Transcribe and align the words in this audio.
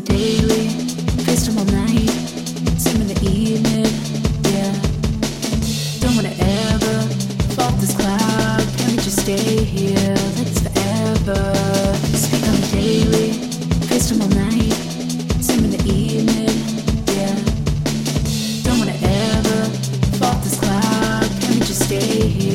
the 0.00 0.12
daily, 0.12 0.68
faced 1.24 1.46
them 1.46 1.58
all 1.58 1.64
night, 1.64 2.10
some 2.78 3.00
in 3.00 3.08
the 3.08 3.20
evening, 3.24 3.86
yeah. 4.52 4.72
Don't 6.00 6.14
wanna 6.14 6.34
ever 6.38 6.96
fall 7.54 7.72
this 7.78 7.94
cloud. 7.96 8.62
Can 8.78 8.90
we 8.90 8.96
just 9.02 9.20
stay 9.20 9.64
here? 9.64 10.16
Forever. 10.62 11.40
Speak 12.14 12.44
on 12.46 12.54
the 12.60 12.68
daily, 12.70 13.28
all 14.22 14.28
night, 14.28 14.72
in 15.64 15.70
the 15.70 15.82
evening, 15.90 16.54
yeah. 17.16 17.36
Don't 18.62 18.78
wanna 18.78 18.98
ever 19.02 19.70
fall 20.18 20.38
this 20.44 20.58
cloud. 20.60 21.28
Can 21.40 21.54
we 21.54 21.60
just 21.60 21.84
stay 21.84 22.28
here? 22.28 22.47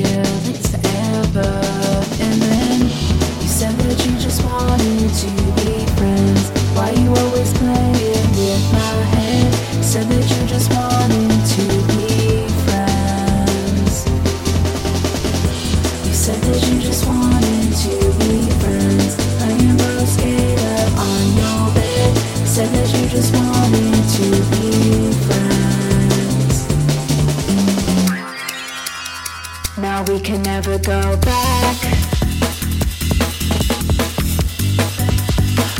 can 30.33 30.41
never 30.41 30.79
go 30.79 31.15
back. 31.17 31.77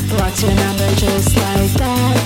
Blocked 0.08 0.42
your 0.42 0.54
number 0.54 0.88
just 0.94 1.36
like 1.36 1.72
that. 1.82 2.16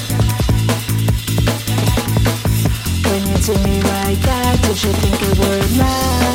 When 3.06 3.26
you 3.28 3.38
did 3.38 3.62
me 3.64 3.82
like 3.82 4.20
that, 4.20 4.58
did 4.60 4.82
you 4.82 4.92
think 4.92 5.22
it 5.22 5.38
would 5.38 5.78
last? 5.78 6.27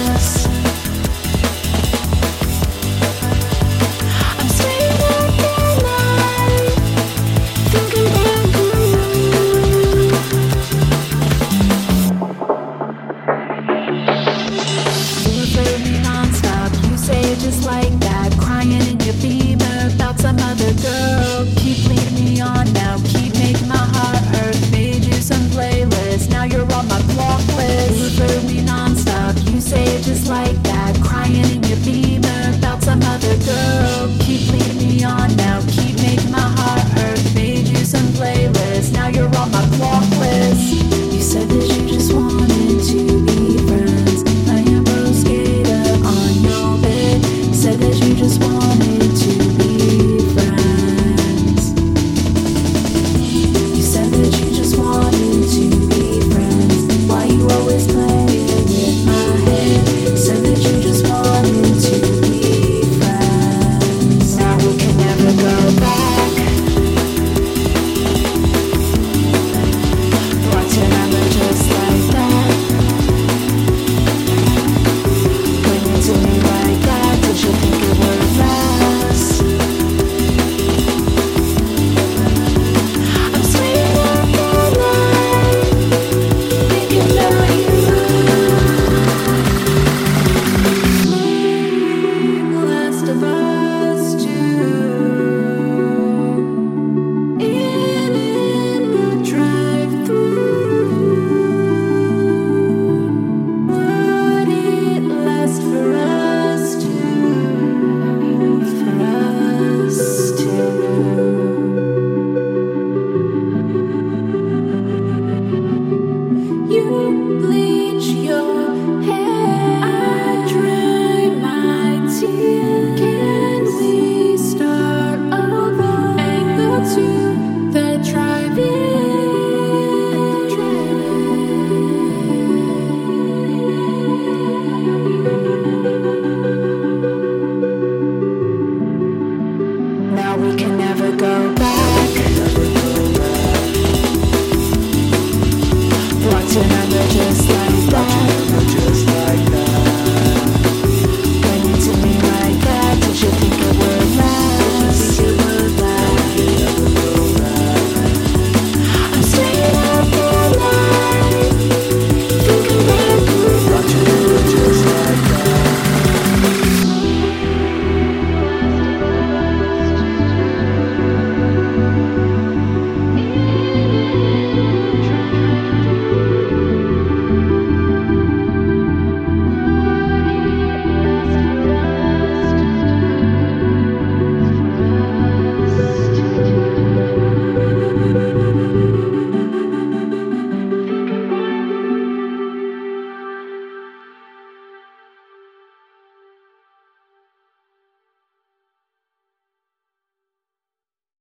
Tonight 146.53 146.93
we're 146.93 147.07
just 147.07 147.49
like 147.49 147.62